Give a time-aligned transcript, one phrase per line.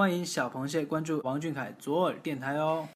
[0.00, 2.88] 欢迎小螃蟹关注王俊凯左耳电台哦。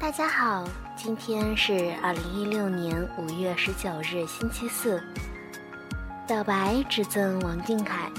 [0.00, 5.00] 大家好，今天是二零一六年五月十九日，星期四。
[6.26, 8.10] 表白只赠王俊凯，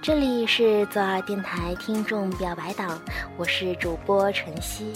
[0.00, 3.00] 这里是左耳电台听众表白党，
[3.36, 4.92] 我是主播晨曦。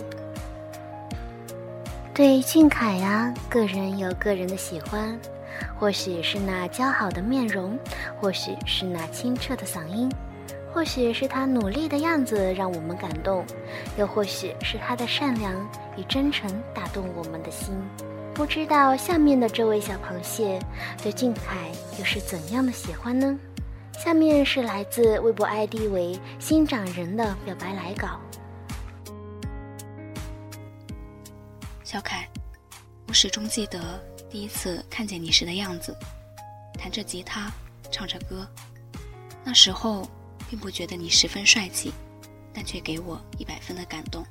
[2.14, 5.18] 对俊凯呀，个人有个人的喜欢，
[5.76, 7.76] 或许是那姣好的面容，
[8.20, 10.10] 或许是那清澈的嗓音。
[10.72, 13.44] 或许是他努力的样子让我们感动，
[13.98, 15.52] 又或许是他的善良
[15.96, 17.74] 与真诚打动我们的心。
[18.32, 20.58] 不知道下面的这位小螃蟹
[21.02, 23.38] 对俊凯又是怎样的喜欢呢？
[23.98, 28.20] 下面是来自微博 ID 为“新长人”的表白来稿。
[31.84, 32.28] 小凯，
[33.08, 33.78] 我始终记得
[34.30, 35.96] 第一次看见你时的样子，
[36.78, 37.50] 弹着吉他，
[37.90, 38.46] 唱着歌，
[39.44, 40.08] 那时候。
[40.50, 41.90] 并不觉得你十分帅气，
[42.52, 44.22] 但却给我一百分的感动。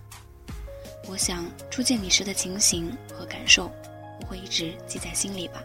[1.07, 3.71] 我想初见你时的情形和感受，
[4.19, 5.63] 我会一直记在心里吧。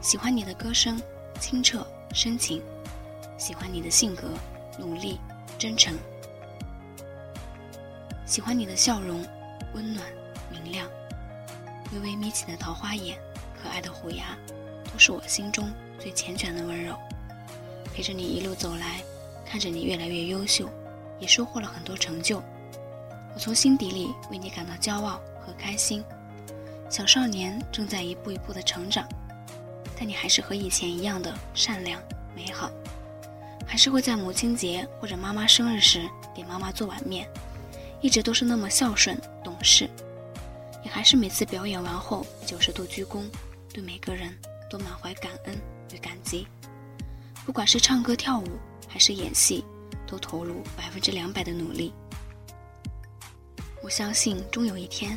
[0.00, 0.98] 喜欢你的歌声，
[1.38, 2.62] 清澈深情；
[3.40, 4.28] 喜欢你的性格，
[4.78, 5.18] 努力
[5.58, 5.94] 真诚；
[8.26, 9.24] 喜欢你的笑容，
[9.72, 10.06] 温暖
[10.50, 10.86] 明亮；
[11.94, 13.18] 微微眯起的桃花眼，
[13.60, 14.36] 可爱的虎牙，
[14.92, 16.94] 都是我心中最缱绻的温柔。
[17.94, 19.00] 陪着你一路走来。
[19.46, 20.70] 看着你越来越优秀，
[21.18, 22.40] 也收获了很多成就，
[23.34, 26.04] 我从心底里为你感到骄傲和开心。
[26.88, 29.04] 小少年正在一步一步的成长，
[29.98, 32.00] 但你还是和以前一样的善良
[32.32, 32.70] 美好，
[33.70, 37.24] 还是会在母亲节或者妈妈生日时给妈妈做碗面，
[38.00, 39.88] 一直都是那么孝顺懂事，
[40.84, 43.22] 也还是每次表演完后九十度鞠躬，
[43.72, 44.36] 对每个人
[44.68, 45.56] 都满怀感恩
[45.94, 46.48] 与感激，
[47.46, 48.48] 不管是唱歌跳舞。
[48.92, 49.64] 还是演戏，
[50.04, 51.92] 都投入百分之两百的努力。
[53.84, 55.16] 我相信，终有一天，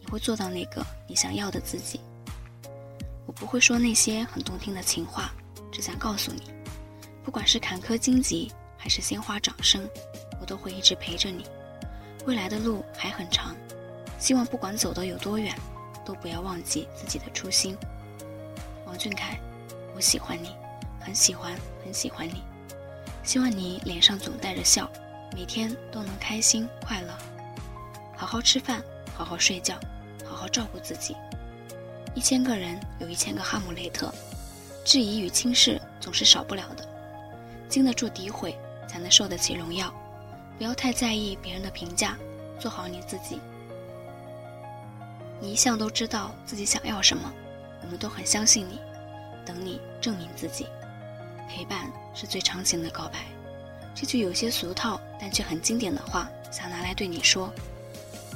[0.00, 2.00] 你会做到那个你想要的自己。
[3.26, 5.34] 我不会说那些很动听的情话，
[5.70, 6.44] 只想告诉你，
[7.22, 9.88] 不管是坎坷荆棘，还是鲜花掌声，
[10.40, 11.44] 我都会一直陪着你。
[12.26, 13.54] 未来的路还很长，
[14.18, 15.54] 希望不管走的有多远，
[16.04, 17.76] 都不要忘记自己的初心。
[18.86, 19.38] 王俊凯，
[19.94, 20.50] 我喜欢你，
[21.00, 21.54] 很喜欢，
[21.84, 22.42] 很喜欢你。
[23.22, 24.90] 希望你脸上总带着笑，
[25.34, 27.16] 每天都能开心快乐，
[28.16, 28.82] 好好吃饭，
[29.14, 29.78] 好好睡觉，
[30.24, 31.14] 好好照顾自己。
[32.14, 34.12] 一千个人有一千个哈姆雷特，
[34.84, 36.84] 质疑与轻视总是少不了的，
[37.70, 38.54] 经得住诋毁，
[38.86, 39.90] 才能受得起荣耀。
[40.58, 42.18] 不要太在意别人的评价，
[42.58, 43.40] 做好你自己。
[45.40, 47.32] 你一向都知道自己想要什么，
[47.82, 48.78] 我们都很相信你，
[49.46, 50.66] 等你证明自己。
[51.48, 53.20] 陪伴是最长情的告白，
[53.94, 57.50] 这句有些俗套但却很经典的话，想拿来对你说。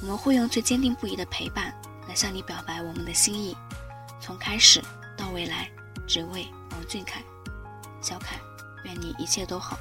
[0.00, 1.75] 我们会用最坚定不移的陪伴
[2.09, 3.56] 来向你表白我们的心意，
[4.21, 4.83] 从开始
[5.17, 5.71] 到未来，
[6.06, 7.23] 只为王俊凯。
[8.00, 8.39] 小凯，
[8.84, 9.77] 愿你一切都好，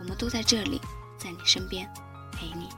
[0.00, 0.80] 我们都在这里，
[1.18, 1.88] 在你身边
[2.32, 2.68] 陪你。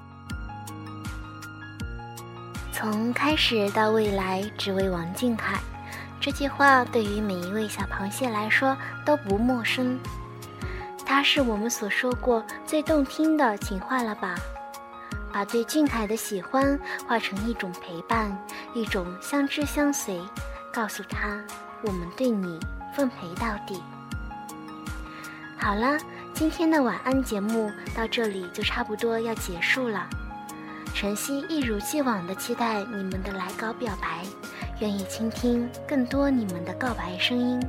[2.73, 5.59] 从开始到未来，只为王俊凯。
[6.21, 9.99] 这句话对于每一位小螃蟹来说都不陌生，
[11.07, 14.35] 它是我们所说过最动听的情话了吧？
[15.33, 18.37] 把对俊凯的喜欢化成一种陪伴，
[18.75, 20.21] 一种相知相随，
[20.73, 21.41] 告诉他
[21.83, 22.59] 我们对你
[22.97, 23.83] 奉陪到底。
[25.59, 25.99] 好了，
[26.33, 30.09] 今天的晚安节目到这里就差不多要结束了。
[30.95, 34.25] 晨曦一如既往的期待你们的来稿表白。
[34.81, 37.61] 愿意倾听更多你们的告白声音，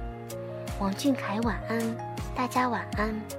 [0.80, 1.98] 王俊凯晚安，
[2.36, 3.39] 大家晚安。